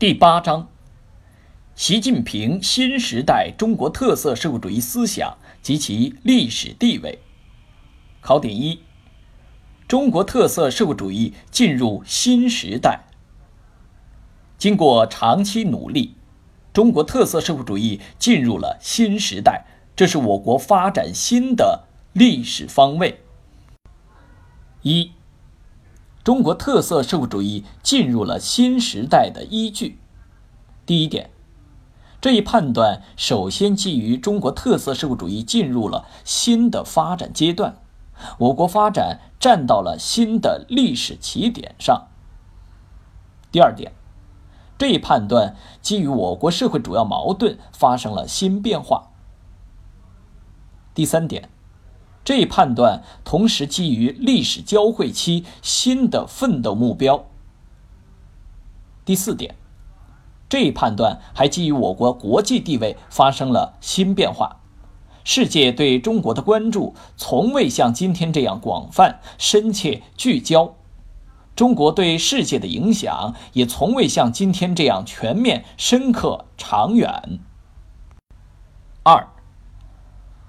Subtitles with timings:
[0.00, 0.66] 第八章：
[1.74, 7.18] 习近平新时代中国特色社会主义思想及其历史地位。
[8.22, 8.80] 考点一：
[9.86, 13.00] 中国特色社会主义进入新时代。
[14.56, 16.14] 经过长期努力，
[16.72, 23.20] 中国特色社会主义进入了新时代，这是我国发展新的历史方位。
[24.80, 25.12] 一。
[26.22, 29.98] 中国特色社会主义进入了新时代的依据。
[30.84, 31.30] 第一点，
[32.20, 37.78] 这一判断首先基于中国特色社会主义进入了新的发展阶段，
[38.38, 42.08] 我国发展站到了新的历史起点上。
[43.50, 43.92] 第二点，
[44.76, 49.10] 这一判断基于我国社会主要矛盾发生了新变化。
[50.92, 51.48] 第三点。
[52.30, 57.26] 这一判断同时基于历史交汇期新的奋斗目标。
[59.04, 59.56] 第四点，
[60.48, 64.60] 这一判断还基于我国国际地位发生了新变化，
[65.24, 70.76] 世界对中国的关注从未像今天这样广泛、深切、聚焦，
[71.56, 77.40] 中国对世界的影响也从未像今天这样全面、深刻、长远。
[79.02, 79.26] 二。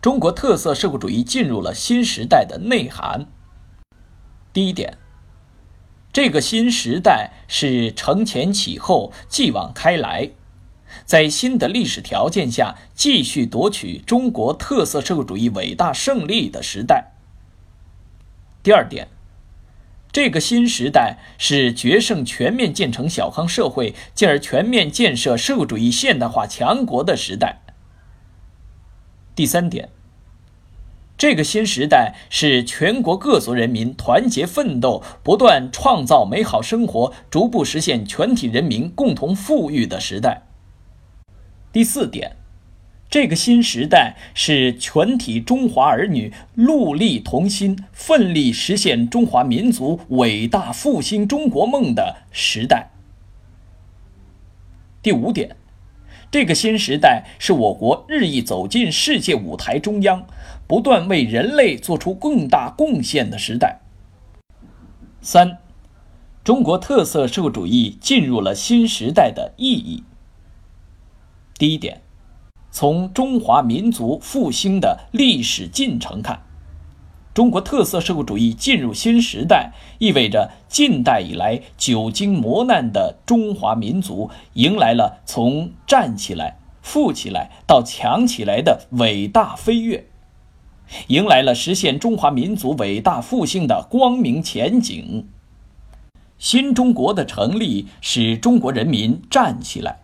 [0.00, 3.26] 中国特色社会主义进入了新时代的内涵。
[4.52, 4.98] 第一点，
[6.12, 10.30] 这个新时代是承前启后、继往开来，
[11.04, 17.12] 在新的历史条件下继续夺取中国特色社会主义伟大胜利的时代。
[18.62, 19.08] 第二点，
[20.12, 27.58] 这个新时代是决胜全面建成小康社会，进而全面建设社会主义现代化强国的时代。
[29.36, 29.90] 第三点。
[31.18, 40.42] 这个新时代是全国各族人民团结奋斗、不断创造美好生活、逐步实现全体人民共同富裕的时代。
[41.72, 42.36] 第四点，
[43.08, 52.90] 这个新时代是全体中华儿女戮力同心、奋力实现中华民族伟大复兴中国梦的时代。
[55.02, 55.56] 第五点。
[56.30, 60.26] 这个新时代是我国日益走进世界舞台中央，
[60.66, 63.80] 不断为人类做出更大贡献的时代。
[65.20, 65.58] 三，
[66.44, 70.04] 中国特色社会主义进入了新时代的意义。
[71.58, 72.02] 第一点，
[72.70, 76.45] 从中华民族复兴的历史进程看。
[77.36, 90.06] 中国特色社会主义进入新时代，意味着近代以来久经磨难的中华民族迎来了从站起来、富起来到强起来的伟大飞跃，
[91.08, 95.28] 迎来了实现中华民族伟大复兴的光明前景。
[96.38, 99.98] 新中国的成立使中国人民站起来，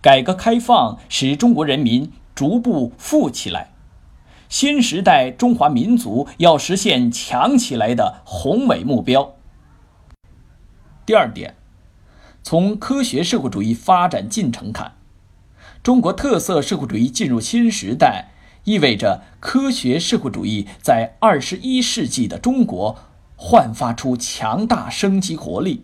[0.00, 3.73] 改革开放使中国人民逐步富起来。
[4.54, 9.34] 新时代中华民族要实现强起来的宏伟目标。
[11.04, 11.56] 第二点，
[12.40, 14.92] 从科学社会主义发展进程看，
[15.82, 18.30] 中国特色社会主义进入新时代，
[18.62, 22.96] 意味着科学社会主义在二十一世纪的中国
[23.34, 25.82] 焕发出强大生机活力，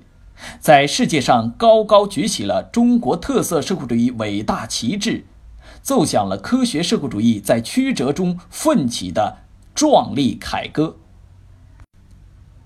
[0.60, 5.26] 在世界上高高举起了中国特色社会主义伟大旗帜。
[5.82, 9.38] 奏响了科学社会主义在曲折中奋起的
[9.74, 10.96] 壮丽凯歌。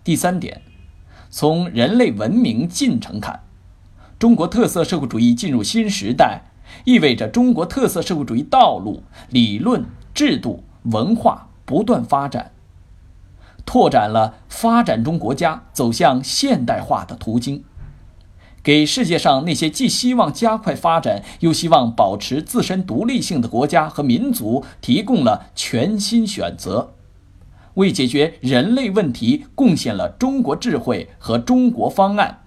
[0.02, 0.62] 第三点，
[1.30, 3.40] 从人类文明进程看，
[4.18, 6.42] 中国特色社会主义进入新时代，
[6.84, 12.52] 意味着中国特色社会主义道路、理论、制度、文化不断发展，
[13.64, 17.64] 拓展了发展中国家走向现代化的途径。
[18.64, 26.94] 给世界上那些既希望加快发展又希望保持自身独立性的国家和民族提供了全新选择，
[27.74, 32.40] 为解决人类问题贡献了中国智慧和中国方案。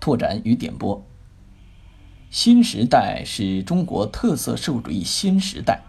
[0.00, 1.04] 拓展与点拨：
[2.30, 5.82] 新时代是中国特色社会主义新时代，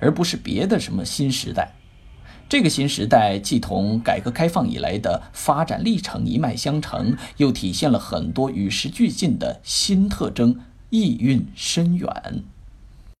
[0.00, 1.72] 而不是别的什么新时代。
[2.48, 10.58] 这个新时代既同改革开放以来的发展历程一脉相承，又体现了很多与时俱进的新特征，
[10.88, 12.42] 意蕴深远。